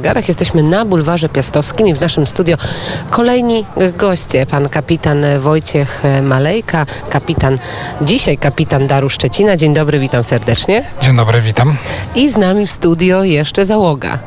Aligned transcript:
Garach 0.00 0.28
jesteśmy 0.28 0.62
na 0.62 0.84
bulwarze 0.84 1.28
Piastowskim 1.28 1.88
i 1.88 1.94
w 1.94 2.00
naszym 2.00 2.26
studio 2.26 2.56
kolejni 3.10 3.64
goście. 3.96 4.46
Pan 4.46 4.68
kapitan 4.68 5.24
Wojciech 5.38 6.02
Malejka, 6.22 6.86
kapitan, 7.10 7.58
dzisiaj 8.02 8.38
kapitan 8.38 8.86
Daru 8.86 9.10
Szczecina. 9.10 9.56
Dzień 9.56 9.74
dobry, 9.74 9.98
witam 9.98 10.24
serdecznie. 10.24 10.84
Dzień 11.02 11.16
dobry, 11.16 11.40
witam. 11.40 11.76
I 12.14 12.30
z 12.30 12.36
nami 12.36 12.66
w 12.66 12.70
studio 12.70 13.24
jeszcze 13.24 13.66
załoga. 13.66 14.18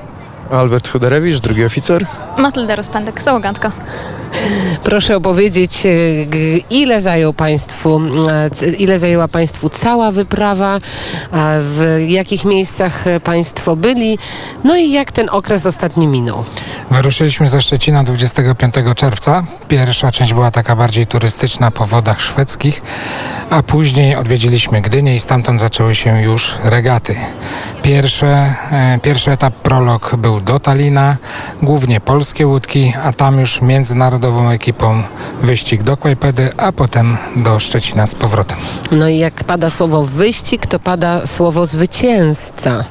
Albert 0.51 0.89
Chuderewicz, 0.91 1.39
drugi 1.39 1.65
oficer. 1.65 2.05
Matylda 2.37 2.75
Rozpędek, 2.75 3.21
załogantka. 3.21 3.71
Proszę 4.83 5.15
opowiedzieć, 5.15 5.85
e, 5.85 5.89
ile 6.69 7.01
zajął 7.01 7.33
państwu, 7.33 8.01
e, 8.61 8.71
ile 8.77 8.99
zajęła 8.99 9.27
Państwu 9.27 9.69
cała 9.69 10.11
wyprawa, 10.11 10.79
w 11.59 12.05
jakich 12.07 12.45
miejscach 12.45 13.05
Państwo 13.23 13.75
byli, 13.75 14.17
no 14.63 14.77
i 14.77 14.91
jak 14.91 15.11
ten 15.11 15.29
okres 15.29 15.65
ostatni 15.65 16.07
minął. 16.07 16.43
Wyruszyliśmy 16.91 17.49
ze 17.49 17.61
Szczecina 17.61 18.03
25 18.03 18.75
czerwca. 18.95 19.43
Pierwsza 19.67 20.11
część 20.11 20.33
była 20.33 20.51
taka 20.51 20.75
bardziej 20.75 21.07
turystyczna 21.07 21.71
po 21.71 21.85
wodach 21.85 22.21
szwedzkich, 22.21 22.81
a 23.49 23.63
później 23.63 24.15
odwiedziliśmy 24.15 24.81
Gdynię 24.81 25.15
i 25.15 25.19
stamtąd 25.19 25.61
zaczęły 25.61 25.95
się 25.95 26.21
już 26.21 26.55
regaty. 26.63 27.15
Pierwsze, 27.81 28.53
e, 28.71 28.99
pierwszy 29.01 29.31
etap 29.31 29.53
prolog 29.53 30.15
był 30.15 30.41
do 30.41 30.59
Talina, 30.59 31.17
głównie 31.61 32.01
polskie 32.01 32.47
łódki, 32.47 32.93
a 33.03 33.13
tam 33.13 33.39
już 33.39 33.61
międzynarodową 33.61 34.49
ekipą 34.49 35.03
wyścig 35.41 35.83
do 35.83 35.97
Kłajpedy, 35.97 36.51
a 36.57 36.71
potem 36.71 37.17
do 37.35 37.59
Szczecina 37.59 38.07
z 38.07 38.15
powrotem. 38.15 38.57
No 38.91 39.09
i 39.09 39.17
jak 39.17 39.43
pada 39.43 39.69
słowo 39.69 40.05
wyścig, 40.05 40.65
to 40.65 40.79
pada 40.79 41.27
słowo 41.27 41.65
zwycięzca. 41.65 42.83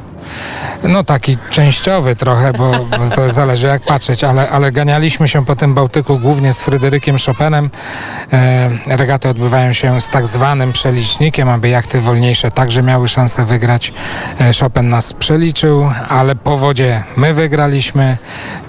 No 0.89 1.05
taki 1.05 1.39
częściowy 1.51 2.17
trochę, 2.17 2.53
bo 2.53 2.73
bo 2.99 3.11
to 3.15 3.31
zależy 3.43 3.67
jak 3.67 3.83
patrzeć, 3.83 4.25
ale, 4.25 4.51
ale 4.51 4.73
ganialiśmy 4.73 5.29
się 5.29 5.45
po 5.45 5.57
tym 5.57 5.75
Bałtyku 5.75 6.19
głównie 6.19 6.53
z 6.53 6.61
Fryderykiem 6.61 7.17
Chopinem. 7.27 7.71
E, 8.33 8.71
regaty 8.97 9.29
odbywają 9.29 9.73
się 9.73 10.01
z 10.01 10.11
tak 10.11 10.27
zwanym 10.27 10.73
przelicznikiem, 10.73 11.49
aby 11.49 11.69
jachty 11.69 12.01
wolniejsze 12.01 12.51
także 12.51 12.83
miały 12.83 13.09
szansę 13.09 13.45
wygrać. 13.45 13.93
E, 14.41 14.51
Chopin 14.61 14.89
nas 14.89 15.13
przeliczył, 15.13 15.91
ale 16.09 16.37
po 16.37 16.59
wodzie 16.59 17.03
my 17.17 17.35
wygraliśmy, 17.35 18.17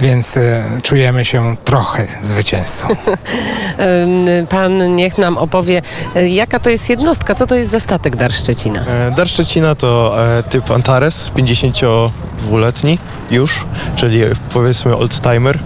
więc 0.02 0.38
e, 0.38 0.64
czujemy 0.84 1.26
się 1.26 1.56
trochę 1.64 2.08
zwycięzcą. 2.22 2.88
Ym, 2.88 4.48
Pan 4.54 4.96
niech 4.96 5.18
nam 5.18 5.38
opowie, 5.38 5.82
e, 6.16 6.30
jaka 6.30 6.60
to 6.60 6.70
jest 6.70 6.90
jednostka, 6.90 7.36
co 7.36 7.46
to 7.46 7.56
jest 7.56 7.72
za 7.72 7.80
statek 7.80 8.16
Dar 8.16 8.34
Szczecina. 8.34 8.86
E, 8.86 9.12
Dar 9.12 9.28
Szczecina 9.28 9.76
to 9.76 10.16
e, 10.38 10.44
typ 10.44 10.72
Antares, 10.72 11.30
52-letni 12.50 13.00
już, 13.32 13.66
czyli 13.96 14.22
powiedzmy 14.54 14.96
oldtimer. 14.98 15.60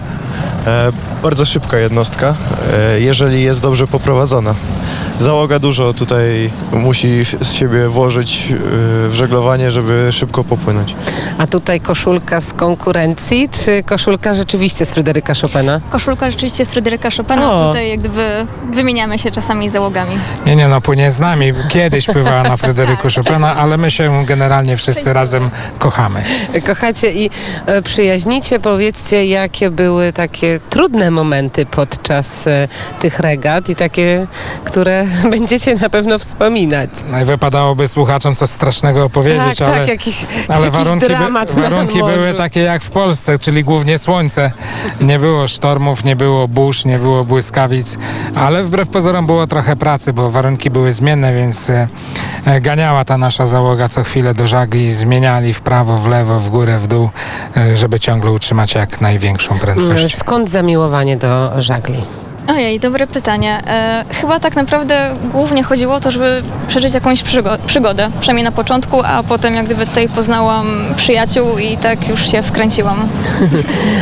E, 0.66 0.92
bardzo 1.22 1.44
szybka 1.44 1.78
jednostka, 1.78 2.34
e, 2.72 3.00
jeżeli 3.00 3.42
jest 3.42 3.60
dobrze 3.60 3.86
poprowadzona. 3.86 4.54
Załoga 5.18 5.58
dużo 5.58 5.92
tutaj 5.92 6.50
musi 6.72 7.24
z 7.40 7.52
siebie 7.52 7.88
włożyć 7.88 8.52
e, 8.52 8.56
w 9.08 9.12
żeglowanie, 9.12 9.72
żeby 9.72 10.08
szybko 10.12 10.44
popłynąć. 10.44 10.94
A 11.38 11.46
tutaj 11.46 11.80
koszulka 11.80 12.40
z 12.40 12.52
konkurencji, 12.52 13.48
czy 13.48 13.82
koszulka 13.82 14.34
rzeczywiście 14.34 14.84
z 14.84 14.90
Fryderyka 14.90 15.34
Chopina? 15.34 15.80
Koszulka 15.90 16.30
rzeczywiście 16.30 16.66
z 16.66 16.70
Fryderyka 16.70 17.08
Chopina. 17.16 17.52
O. 17.52 17.66
Tutaj 17.66 17.88
jak 17.88 17.98
gdyby 18.00 18.46
wymieniamy 18.72 19.18
się 19.18 19.30
czasami 19.30 19.68
załogami. 19.68 20.14
Nie, 20.46 20.56
nie, 20.56 20.68
no 20.68 20.80
płynie 20.80 21.10
z 21.10 21.20
nami. 21.20 21.52
Kiedyś 21.68 22.06
pływała 22.06 22.42
na 22.42 22.56
Fryderyku 22.56 23.08
Chopina, 23.16 23.56
ale 23.56 23.76
my 23.76 23.90
się 23.90 24.24
generalnie 24.26 24.76
wszyscy 24.76 25.12
razem 25.12 25.50
kochamy. 25.78 26.24
Kochacie 26.66 27.12
i 27.12 27.30
e, 27.66 27.82
przyjaźnicie. 27.82 28.60
Powiedzcie, 28.60 29.26
jakie 29.26 29.70
były 29.70 30.12
takie 30.12 30.60
trudne 30.70 31.10
momenty 31.10 31.66
podczas 31.66 32.46
e, 32.46 32.68
tych 33.00 33.18
regat 33.20 33.68
i 33.68 33.76
takie, 33.76 34.26
które 34.64 35.07
będziecie 35.30 35.74
na 35.74 35.90
pewno 35.90 36.18
wspominać. 36.18 36.90
No 37.10 37.20
i 37.20 37.24
wypadałoby 37.24 37.88
słuchaczom 37.88 38.34
coś 38.34 38.48
strasznego 38.48 39.04
opowiedzieć, 39.04 39.58
tak, 39.58 39.68
ale, 39.68 39.78
tak, 39.78 39.88
jakiś, 39.88 40.26
ale 40.48 40.66
jakiś 40.66 40.78
warunki, 40.78 41.06
by, 41.06 41.60
warunki 41.62 41.98
były 41.98 42.34
takie 42.34 42.60
jak 42.60 42.82
w 42.82 42.90
Polsce, 42.90 43.38
czyli 43.38 43.64
głównie 43.64 43.98
słońce. 43.98 44.50
Nie 45.00 45.18
było 45.18 45.48
sztormów, 45.48 46.04
nie 46.04 46.16
było 46.16 46.48
burz, 46.48 46.84
nie 46.84 46.98
było 46.98 47.24
błyskawic, 47.24 47.98
ale 48.34 48.64
wbrew 48.64 48.88
pozorom 48.88 49.26
było 49.26 49.46
trochę 49.46 49.76
pracy, 49.76 50.12
bo 50.12 50.30
warunki 50.30 50.70
były 50.70 50.92
zmienne, 50.92 51.34
więc 51.34 51.70
e, 51.70 51.88
e, 52.44 52.60
ganiała 52.60 53.04
ta 53.04 53.18
nasza 53.18 53.46
załoga 53.46 53.88
co 53.88 54.02
chwilę 54.02 54.34
do 54.34 54.46
żagli, 54.46 54.92
zmieniali 54.92 55.54
w 55.54 55.60
prawo, 55.60 55.96
w 55.96 56.06
lewo, 56.06 56.40
w 56.40 56.50
górę, 56.50 56.78
w 56.78 56.86
dół, 56.86 57.10
e, 57.56 57.76
żeby 57.76 58.00
ciągle 58.00 58.30
utrzymać 58.30 58.74
jak 58.74 59.00
największą 59.00 59.58
prędkość. 59.58 60.16
Skąd 60.16 60.50
zamiłowanie 60.50 61.16
do 61.16 61.62
żagli? 61.62 62.02
Ojej, 62.48 62.80
dobre 62.80 63.06
pytanie. 63.06 63.60
E, 63.66 64.04
chyba 64.20 64.40
tak 64.40 64.56
naprawdę 64.56 65.16
głównie 65.32 65.62
chodziło 65.62 65.94
o 65.94 66.00
to, 66.00 66.10
żeby 66.10 66.42
przeżyć 66.68 66.94
jakąś 66.94 67.22
przygo- 67.24 67.58
przygodę. 67.66 68.10
Przynajmniej 68.20 68.44
na 68.44 68.52
początku, 68.52 69.02
a 69.04 69.22
potem 69.22 69.54
jak 69.54 69.64
gdyby 69.66 69.86
tutaj 69.86 70.08
poznałam 70.08 70.66
przyjaciół 70.96 71.58
i 71.58 71.76
tak 71.76 72.08
już 72.08 72.30
się 72.32 72.42
wkręciłam. 72.42 72.98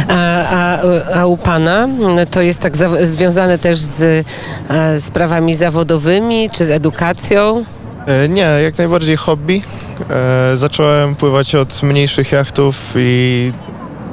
A, 0.08 0.14
a, 0.50 0.78
a 1.20 1.26
u 1.26 1.36
Pana 1.36 1.88
to 2.30 2.42
jest 2.42 2.60
tak 2.60 2.76
za, 2.76 3.06
związane 3.06 3.58
też 3.58 3.78
z 3.78 4.26
e, 4.70 5.00
sprawami 5.00 5.54
zawodowymi 5.54 6.50
czy 6.50 6.64
z 6.64 6.70
edukacją? 6.70 7.64
E, 8.06 8.28
Nie, 8.28 8.48
jak 8.62 8.78
najbardziej 8.78 9.16
hobby. 9.16 9.62
E, 10.10 10.56
zacząłem 10.56 11.14
pływać 11.14 11.54
od 11.54 11.82
mniejszych 11.82 12.32
jachtów 12.32 12.76
i 12.96 13.52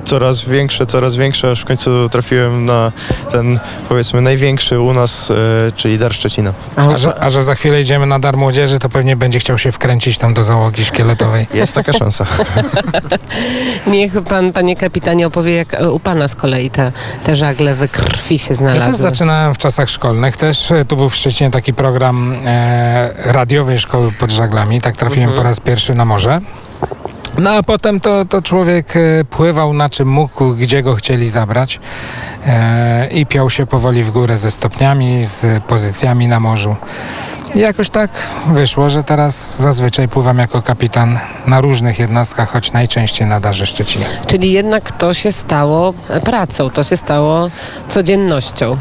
coraz 0.06 0.46
większe, 0.46 0.86
coraz 0.86 1.16
większe, 1.16 1.52
aż 1.52 1.62
w 1.62 1.66
końcu 1.66 2.10
trafiłem 2.10 2.66
na 2.66 2.92
ten 3.32 3.60
powiedzmy 3.90 4.22
największy 4.22 4.80
u 4.80 4.94
nas, 4.94 5.32
e, 5.32 5.72
czyli 5.76 5.98
Dar 5.98 6.14
Szczecina. 6.14 6.54
A, 6.76 6.98
że, 6.98 7.20
a 7.20 7.30
że 7.30 7.44
za 7.44 7.56
chwilę 7.56 7.82
idziemy 7.82 8.06
na 8.06 8.20
dar 8.20 8.38
młodzieży, 8.38 8.80
to 8.80 8.90
pewnie 8.90 9.16
będzie 9.16 9.40
chciał 9.40 9.58
się 9.58 9.72
wkręcić 9.72 10.18
tam 10.18 10.34
do 10.34 10.44
załogi 10.44 10.86
szkieletowej. 10.86 11.48
Jest 11.54 11.74
taka 11.74 11.94
szansa. 11.94 12.26
niech 13.88 14.22
Pan, 14.22 14.54
Panie 14.54 14.76
Kapitanie, 14.76 15.28
opowie, 15.28 15.56
jak 15.56 15.74
e, 15.74 15.92
u 15.92 16.00
Pana 16.00 16.28
z 16.28 16.36
kolei 16.36 16.70
te, 16.70 16.92
te 17.24 17.36
żagle 17.36 17.76
we 17.76 17.88
krwi 17.88 18.40
się 18.40 18.48
Ja 18.54 18.56
znalazły. 18.56 18.86
też 18.86 18.96
zaczynałem 18.96 19.54
w 19.54 19.58
czasach 19.58 19.90
szkolnych. 19.90 20.38
Też 20.38 20.72
e, 20.72 20.86
tu 20.86 20.96
był 20.96 21.10
w 21.10 21.16
Szczecinie 21.16 21.52
taki 21.52 21.74
program 21.74 22.36
e, 22.46 23.10
radiowej 23.34 23.80
szkoły 23.80 24.12
pod 24.12 24.32
żaglami. 24.32 24.82
Tak 24.82 24.96
trafiłem 24.98 25.30
Mhm. 25.30 25.38
po 25.38 25.44
raz 25.44 25.60
pierwszy 25.60 25.94
na 25.96 26.06
morze. 26.06 26.42
No 27.38 27.52
a 27.52 27.64
potem 27.64 28.00
to, 28.00 28.26
to 28.26 28.42
człowiek 28.42 28.96
e, 28.96 29.26
pływał 29.26 29.74
na 29.74 29.90
czym 29.90 30.08
mógł, 30.08 30.54
gdzie 30.56 30.84
go 30.84 30.96
chcieli 30.96 31.30
zabrać 31.30 31.80
e, 32.46 33.08
i 33.12 33.26
piął 33.26 33.50
się 33.50 33.66
powoli 33.66 34.04
w 34.04 34.12
górę 34.12 34.38
ze 34.38 34.52
stopniami, 34.52 35.24
z 35.24 35.64
pozycjami 35.64 36.28
na 36.28 36.40
morzu. 36.40 36.76
I 37.56 37.60
jakoś 37.60 37.90
tak 37.90 38.12
wyszło, 38.54 38.90
że 38.90 39.04
teraz 39.04 39.62
zazwyczaj 39.62 40.08
pływam 40.08 40.38
jako 40.38 40.62
kapitan 40.62 41.20
na 41.48 41.62
różnych 41.62 42.00
jednostkach, 42.00 42.50
choć 42.50 42.72
najczęściej 42.72 43.28
na 43.28 43.40
Darze 43.40 43.66
Szczecina. 43.66 44.06
Czyli 44.28 44.52
jednak 44.52 44.92
to 44.92 45.14
się 45.14 45.32
stało 45.32 45.94
pracą, 46.26 46.70
to 46.70 46.84
się 46.84 46.98
stało 46.98 47.50
codziennością. 47.90 48.78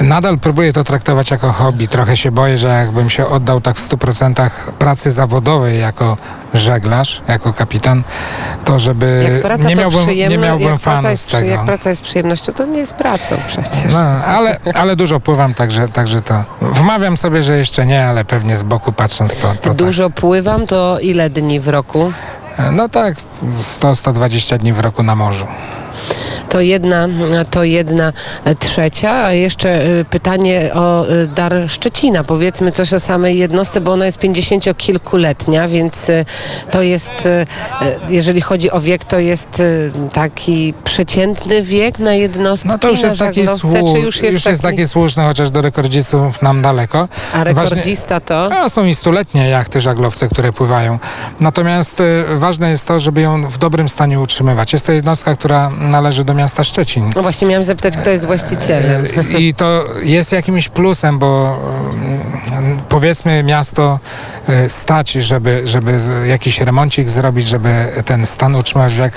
Nadal 0.00 0.38
próbuję 0.38 0.72
to 0.72 0.84
traktować 0.84 1.30
jako 1.30 1.52
hobby. 1.52 1.88
Trochę 1.88 2.16
się 2.16 2.32
boję, 2.32 2.58
że 2.58 2.68
jakbym 2.68 3.10
się 3.10 3.26
oddał 3.26 3.60
tak 3.60 3.76
w 3.76 3.88
100% 3.88 4.50
pracy 4.78 5.10
zawodowej 5.10 5.80
jako 5.80 6.16
żeglarz, 6.54 7.22
jako 7.28 7.52
kapitan, 7.52 8.02
to 8.64 8.78
żeby 8.78 9.40
nie 9.66 9.76
miałbym, 9.76 10.08
nie 10.08 10.38
miałbym 10.38 10.76
jest, 11.04 11.22
z 11.22 11.26
tego. 11.26 11.46
jak 11.46 11.64
praca 11.64 11.90
jest 11.90 12.02
przyjemnością, 12.02 12.52
to 12.52 12.66
nie 12.66 12.78
jest 12.78 12.92
pracą 12.92 13.36
przecież. 13.48 13.92
No, 13.92 13.98
ale, 14.24 14.60
ale 14.74 14.96
dużo 14.96 15.20
pływam, 15.20 15.54
także, 15.54 15.88
także 15.88 16.22
to 16.22 16.44
wmawiam 16.60 17.16
sobie, 17.16 17.42
że 17.42 17.56
jeszcze 17.58 17.86
nie, 17.86 18.06
ale 18.06 18.24
pewnie 18.24 18.56
z 18.56 18.62
boku 18.62 18.92
patrząc 18.92 19.36
to, 19.36 19.54
to 19.62 19.74
Dużo 19.74 20.10
pływam, 20.10 20.66
to 20.66 20.98
ile 21.00 21.30
dni 21.30 21.60
w 21.60 21.68
roku? 21.68 22.12
tak. 22.56 22.72
No 22.72 22.88
tak, 22.88 23.14
100-120 23.80 24.58
dni 24.58 24.72
w 24.72 24.80
roku 24.80 25.02
na 25.02 25.14
morzu. 25.14 25.46
To 26.54 26.60
jedna, 26.60 27.08
to 27.50 27.64
jedna 27.64 28.12
trzecia, 28.58 29.12
a 29.24 29.32
jeszcze 29.32 29.84
e, 30.00 30.04
pytanie 30.04 30.70
o 30.74 31.08
e, 31.08 31.26
dar 31.26 31.54
Szczecina. 31.68 32.24
Powiedzmy 32.24 32.72
coś 32.72 32.92
o 32.92 33.00
samej 33.00 33.38
jednostce, 33.38 33.80
bo 33.80 33.92
ona 33.92 34.06
jest 34.06 34.18
pięćdziesięciokilkuletnia, 34.18 35.68
więc 35.68 36.10
e, 36.10 36.24
to 36.70 36.82
jest, 36.82 37.12
jeżeli 38.08 38.40
chodzi 38.40 38.70
o 38.70 38.80
wiek, 38.80 39.04
to 39.04 39.18
jest 39.18 39.62
taki 40.12 40.74
przeciętny 40.84 41.62
wiek 41.62 41.98
na 41.98 42.14
jednostki, 42.14 42.68
No 42.68 42.78
to 42.78 42.90
już 42.90 43.00
jest 43.00 43.18
taki, 43.18 43.46
słu- 43.46 43.92
czy 43.92 43.98
już 43.98 44.22
jest, 44.22 44.44
taki, 44.44 44.62
taki 44.62 44.86
słuszny, 44.86 45.24
chociaż 45.24 45.50
do 45.50 45.62
rekordzistów 45.62 46.42
nam 46.42 46.62
daleko. 46.62 47.08
a 47.34 47.44
rekordzista 47.44 48.20
to? 48.20 48.52
A, 48.54 48.68
są 48.68 48.84
i 48.84 48.94
stuletnie 48.94 49.48
jachty 49.48 49.80
żaglowce, 49.80 50.28
które 50.28 50.52
pływają. 50.52 50.98
Natomiast 51.40 52.00
y, 52.00 52.24
ważne 52.34 52.70
jest 52.70 52.88
to, 52.88 52.98
żeby 52.98 53.20
ją 53.20 53.48
w 53.48 53.58
dobrym 53.58 53.88
stanie 53.88 54.20
utrzymywać. 54.20 54.72
Jest 54.72 54.86
to 54.86 54.92
jednostka, 54.92 55.36
która 55.36 55.70
należy 55.70 56.24
do 56.24 56.34
miasta 56.34 56.43
Szczecin. 56.64 57.10
No 57.16 57.22
właśnie 57.22 57.48
miałam 57.48 57.64
zapytać, 57.64 57.96
kto 57.96 58.10
jest 58.10 58.26
właścicielem. 58.26 59.04
Y, 59.06 59.38
I 59.38 59.54
to 59.54 59.84
jest 60.02 60.32
jakimś 60.32 60.68
plusem, 60.68 61.18
bo 61.18 61.58
powiedzmy 62.94 63.42
miasto 63.42 63.98
e, 64.48 64.68
stać, 64.68 65.12
żeby, 65.12 65.62
żeby 65.64 65.98
jakiś 66.26 66.60
remoncik 66.60 67.08
zrobić, 67.08 67.46
żeby 67.46 67.92
ten 68.04 68.26
stan 68.26 68.54
utrzymać 68.54 68.94
w 68.94 68.98
jak, 68.98 69.12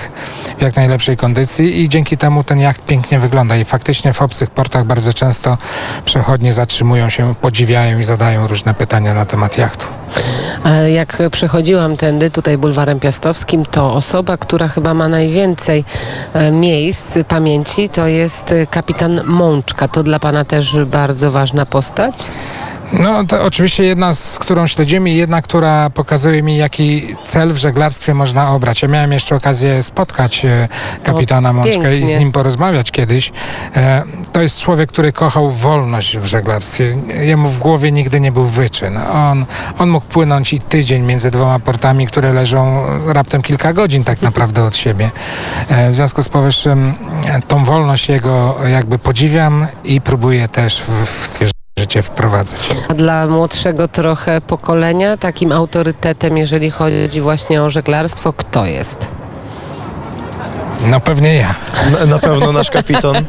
w 0.58 0.62
jak 0.62 0.76
najlepszej 0.76 1.18
kondycji 1.18 1.82
i 1.82 1.90
dzięki 1.90 2.18
temu 2.18 2.44
ten 2.44 2.60
jacht 2.60 2.86
pięknie 2.86 3.20
wygląda 3.20 3.58
i 3.58 3.66
faktycznie 3.66 4.14
w 4.14 4.22
obcych 4.22 4.50
portach 4.50 4.86
bardzo 4.86 5.14
często 5.14 5.58
przechodnie 6.06 6.54
zatrzymują 6.54 7.10
się, 7.10 7.36
podziwiają 7.42 8.00
i 8.00 8.04
zadają 8.04 8.48
różne 8.48 8.74
pytania 8.74 9.14
na 9.14 9.26
temat 9.26 9.58
jachtu. 9.58 9.88
Jak 10.94 11.22
przechodziłam 11.32 11.98
tędy, 11.98 12.32
tutaj 12.32 12.58
bulwarem 12.58 13.00
piastowskim, 13.00 13.66
to 13.66 13.94
osoba, 13.94 14.38
która 14.38 14.68
chyba 14.68 14.94
ma 14.94 15.08
najwięcej 15.08 15.84
e, 16.34 16.52
miejsc 16.52 17.18
pamięci, 17.28 17.90
to 17.90 18.08
jest 18.08 18.52
e, 18.52 18.68
kapitan 18.68 19.22
Mączka. 19.26 19.88
To 19.88 20.04
dla 20.04 20.20
pana 20.20 20.46
też 20.46 20.78
bardzo 20.86 21.32
ważna 21.32 21.66
postać? 21.66 22.14
No 22.94 23.26
to 23.26 23.44
oczywiście 23.44 23.84
jedna, 23.84 24.14
z 24.14 24.40
którą 24.40 24.68
śledzimy 24.68 25.10
i 25.10 25.16
jedna, 25.16 25.42
która 25.42 25.90
pokazuje 25.90 26.44
mi, 26.44 26.58
jaki 26.58 27.16
cel 27.24 27.54
w 27.54 27.58
żeglarstwie 27.58 28.14
można 28.14 28.52
obrać. 28.52 28.82
Ja 28.82 28.88
miałem 28.88 29.12
jeszcze 29.12 29.36
okazję 29.36 29.84
spotkać 29.84 30.46
e, 30.46 30.68
kapitana 31.04 31.54
Mączkę 31.54 31.98
i 31.98 32.06
z 32.06 32.20
nim 32.20 32.32
porozmawiać 32.32 32.92
kiedyś. 32.92 33.32
E, 33.76 34.04
to 34.32 34.42
jest 34.42 34.60
człowiek, 34.60 34.90
który 34.90 35.12
kochał 35.12 35.52
wolność 35.52 36.18
w 36.18 36.26
żeglarstwie. 36.26 36.98
Jemu 37.22 37.50
w 37.50 37.60
głowie 37.60 37.92
nigdy 37.92 38.20
nie 38.20 38.32
był 38.32 38.46
wyczyn. 38.46 38.98
On, 38.98 39.46
on 39.78 39.90
mógł 39.90 40.06
płynąć 40.06 40.54
i 40.54 40.60
tydzień 40.60 41.06
między 41.06 41.32
dwoma 41.32 41.60
portami, 41.60 42.08
które 42.08 42.34
leżą 42.34 42.84
raptem 43.08 43.42
kilka 43.42 43.74
godzin 43.74 44.04
tak 44.04 44.22
naprawdę 44.22 44.64
od 44.64 44.76
siebie. 44.76 45.12
E, 45.70 45.90
w 45.90 45.94
związku 45.94 46.24
z 46.24 46.30
powyższym 46.30 46.94
tą 47.48 47.66
wolność 47.66 48.10
jego 48.10 48.56
jakby 48.68 49.00
podziwiam 49.00 49.68
i 49.84 50.02
próbuję 50.02 50.48
też 50.48 50.82
w, 50.82 51.06
w 51.06 51.28
życie 51.88 52.02
wprowadzać. 52.02 52.60
A 52.90 52.94
dla 52.94 53.28
młodszego 53.28 53.88
trochę 53.88 54.42
pokolenia 54.42 55.18
takim 55.18 55.52
autorytetem, 55.52 56.38
jeżeli 56.38 56.72
chodzi 56.72 57.22
właśnie 57.22 57.64
o 57.64 57.70
żeglarstwo, 57.70 58.34
kto 58.34 58.66
jest? 58.66 59.08
No 60.86 61.00
pewnie 61.00 61.36
ja. 61.36 61.56
Na, 61.92 62.06
na 62.06 62.20
pewno 62.20 62.52
nasz 62.52 62.70
kapitan. 62.72 63.16
E, 63.16 63.24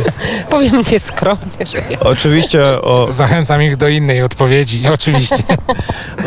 Powiem 0.50 0.82
nieskromnie, 0.92 1.66
że 1.72 1.78
ja. 1.90 2.00
oczywiście 2.00 2.64
o, 2.64 3.06
Zachęcam 3.12 3.62
ich 3.62 3.76
do 3.76 3.88
innej 3.88 4.22
odpowiedzi, 4.22 4.82
oczywiście. 4.94 5.42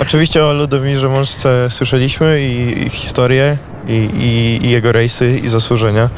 Oczywiście 0.02 0.46
o 0.46 0.54
Ludomirze 0.54 1.10
Mączce 1.10 1.70
słyszeliśmy 1.70 2.42
i, 2.42 2.84
i 2.86 2.90
historię, 2.90 3.58
i, 3.88 3.94
i, 3.94 4.66
i 4.66 4.70
jego 4.70 4.92
rejsy, 4.92 5.40
i 5.44 5.48
zasłużenia. 5.48 6.10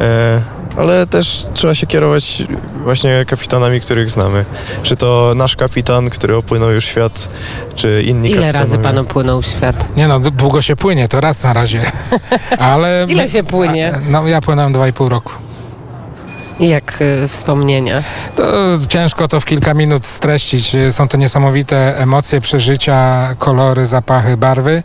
E, 0.00 0.55
ale 0.76 1.06
też 1.06 1.46
trzeba 1.54 1.74
się 1.74 1.86
kierować 1.86 2.42
właśnie 2.84 3.24
kapitanami, 3.28 3.80
których 3.80 4.10
znamy. 4.10 4.44
Czy 4.82 4.96
to 4.96 5.32
nasz 5.36 5.56
kapitan, 5.56 6.10
który 6.10 6.36
opłynął 6.36 6.70
już 6.70 6.84
świat, 6.84 7.28
czy 7.74 8.02
inni 8.06 8.30
Ile 8.30 8.52
razy 8.52 8.72
kapitanowie. 8.72 8.82
pan 8.84 8.98
opłynął 9.10 9.42
świat? 9.42 9.96
Nie 9.96 10.08
no, 10.08 10.20
długo 10.20 10.62
się 10.62 10.76
płynie, 10.76 11.08
to 11.08 11.20
raz 11.20 11.42
na 11.42 11.52
razie. 11.52 11.80
Ale... 12.58 13.06
Ile 13.08 13.28
się 13.28 13.44
płynie? 13.44 13.92
A, 13.96 14.10
No 14.10 14.28
ja 14.28 14.40
płynąłem 14.40 14.72
dwa 14.72 14.88
i 14.88 14.92
pół 14.92 15.08
roku. 15.08 15.32
Jak 16.60 16.98
y, 17.00 17.28
wspomnienia? 17.28 18.02
To 18.36 18.44
ciężko 18.88 19.28
to 19.28 19.40
w 19.40 19.44
kilka 19.44 19.74
minut 19.74 20.06
streścić. 20.06 20.76
Są 20.90 21.08
to 21.08 21.16
niesamowite 21.16 21.98
emocje, 21.98 22.40
przeżycia, 22.40 23.28
kolory, 23.38 23.86
zapachy, 23.86 24.36
barwy. 24.36 24.82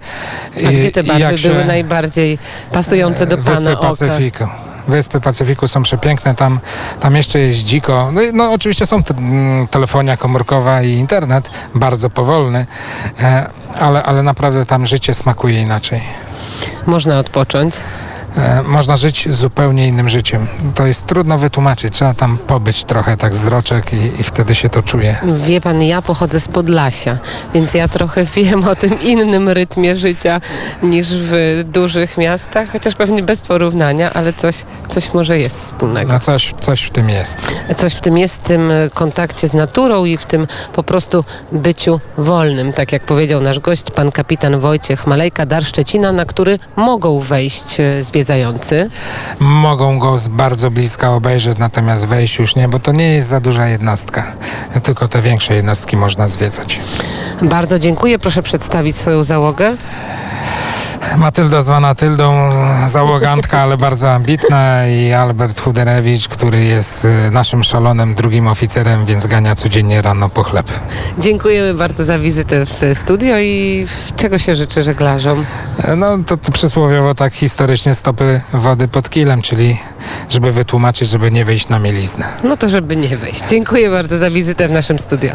A 0.56 0.60
I- 0.72 0.78
gdzie 0.78 0.92
te 0.92 1.04
barwy 1.04 1.38
były 1.50 1.66
najbardziej 1.66 2.40
pasujące 2.72 3.28
do 3.28 3.38
pana 3.38 3.50
Wyspy 3.52 3.72
oka? 3.78 3.88
Pacyfiku. 3.88 4.48
Wyspy 4.88 5.20
Pacyfiku 5.22 5.68
są 5.68 5.84
przepiękne, 5.84 6.36
tam, 6.36 6.60
tam 7.00 7.16
jeszcze 7.16 7.40
jest 7.40 7.64
dziko. 7.64 8.10
No, 8.14 8.22
no 8.34 8.52
oczywiście 8.54 8.86
są 8.86 9.04
te, 9.04 9.14
telefonia 9.72 10.18
komórkowa 10.18 10.82
i 10.82 10.90
internet, 10.92 11.50
bardzo 11.76 12.10
powolny, 12.10 12.66
e, 13.20 13.50
ale, 13.80 14.04
ale 14.04 14.24
naprawdę 14.24 14.66
tam 14.66 14.86
życie 14.86 15.14
smakuje 15.14 15.62
inaczej. 15.62 16.02
Można 16.86 17.20
odpocząć. 17.20 17.76
E, 18.38 18.64
można 18.64 18.96
żyć 18.96 19.28
zupełnie 19.30 19.88
innym 19.88 20.10
życiem. 20.10 20.48
To 20.76 20.86
jest 20.86 21.06
trudno 21.06 21.38
wytłumaczyć, 21.38 21.94
trzeba 21.94 22.14
tam 22.14 22.38
pobyć 22.38 22.86
trochę 22.86 23.18
tak 23.18 23.36
z 23.36 23.46
roczek 23.48 23.94
i, 23.94 24.22
i 24.22 24.24
wtedy 24.24 24.56
się 24.56 24.70
to 24.70 24.84
czuje. 24.84 25.16
Wie 25.48 25.62
pan, 25.62 25.82
ja 25.82 26.02
pochodzę 26.02 26.40
z 26.40 26.48
Podlasia, 26.48 27.18
więc 27.54 27.74
ja 27.74 27.88
trochę 27.88 28.26
wiem 28.36 28.68
o 28.68 28.76
tym 28.76 29.02
innym 29.02 29.50
rytmie 29.50 29.96
życia 29.96 30.42
niż 30.84 31.08
w 31.14 31.64
dużych 31.66 32.18
miastach, 32.18 32.72
chociaż 32.72 32.96
pewnie 32.96 33.24
bez 33.24 33.42
porównania, 33.42 34.14
ale 34.14 34.34
coś, 34.34 34.56
coś 34.88 35.14
może 35.14 35.40
jest 35.40 35.60
wspólnego. 35.60 36.14
No 36.14 36.20
coś, 36.20 36.54
coś 36.60 36.84
w 36.84 36.90
tym 36.90 37.10
jest. 37.10 37.40
Coś 37.76 37.94
w 37.94 38.02
tym 38.02 38.18
jest, 38.18 38.36
w 38.36 38.40
tym 38.40 38.72
kontakcie 38.94 39.48
z 39.48 39.54
naturą 39.54 40.06
i 40.06 40.18
w 40.18 40.26
tym 40.26 40.48
po 40.74 40.84
prostu 40.84 41.24
byciu 41.52 42.00
wolnym, 42.18 42.74
tak 42.74 42.92
jak 42.92 43.06
powiedział 43.06 43.42
nasz 43.42 43.60
gość, 43.60 43.92
pan 43.92 44.12
kapitan 44.12 44.60
Wojciech 44.60 45.08
Malejka, 45.08 45.46
Dar 45.46 45.66
Szczecina, 45.66 46.12
na 46.12 46.26
który 46.26 46.60
mogą 46.76 47.20
wejść 47.20 47.80
e, 47.80 48.04
zwiedzający. 48.22 48.90
Mogą 49.40 50.00
go 50.00 50.18
z 50.18 50.28
bardzo 50.28 50.72
bliska 50.72 51.12
obejrzeć, 51.12 51.58
natomiast 51.58 52.08
wejść 52.08 52.40
już 52.40 52.56
nie, 52.56 52.68
bo 52.68 52.80
to 52.80 52.92
nie 52.92 53.14
jest 53.14 53.28
za 53.28 53.40
duża 53.40 53.68
jednostka. 53.68 54.24
Tylko 54.84 55.08
te 55.08 55.22
większe 55.22 55.56
jednostki 55.56 55.98
można 55.98 56.28
zwiedzać. 56.28 56.80
Bardzo 57.42 57.80
dziękuję, 57.80 58.20
proszę 58.20 58.44
przedstawić 58.44 58.96
swoją 58.96 59.24
załogę. 59.24 59.76
Matylda 61.18 61.62
zwana 61.62 61.96
Tyldą, 61.96 62.50
załogantka, 62.88 63.60
ale 63.60 63.78
bardzo 63.78 64.12
ambitna 64.12 64.88
i 64.88 65.12
Albert 65.12 65.62
Chuderewicz, 65.62 66.28
który 66.28 66.64
jest 66.64 67.06
y, 67.06 67.32
naszym 67.32 67.64
szalonym 67.64 68.16
drugim 68.16 68.48
oficerem, 68.48 69.06
więc 69.06 69.28
gania 69.28 69.56
codziennie 69.56 70.02
rano 70.02 70.30
po 70.30 70.44
chleb. 70.44 70.66
Dziękujemy 71.18 71.74
bardzo 71.74 72.04
za 72.04 72.20
wizytę 72.20 72.66
w 72.66 72.98
studio 72.98 73.40
i 73.40 73.86
czego 74.16 74.38
się 74.38 74.56
życzy 74.56 74.84
żeglarzom? 74.84 75.46
No 75.98 76.18
to, 76.28 76.38
to 76.38 76.52
przysłowiowo 76.52 77.16
tak 77.16 77.34
historycznie 77.34 77.96
stopy 77.96 78.42
wody 78.54 78.88
pod 78.88 79.10
kilem, 79.10 79.42
czyli 79.42 79.80
żeby 80.30 80.52
wytłumaczyć, 80.52 81.10
żeby 81.10 81.32
nie 81.32 81.46
wejść 81.46 81.70
na 81.70 81.80
mieliznę. 81.80 82.26
No 82.44 82.58
to 82.58 82.70
żeby 82.70 82.96
nie 82.96 83.18
wejść. 83.18 83.44
Dziękuję 83.50 83.90
bardzo 83.90 84.18
za 84.18 84.30
wizytę 84.32 84.68
w 84.68 84.72
naszym 84.72 85.00
studio. 85.00 85.30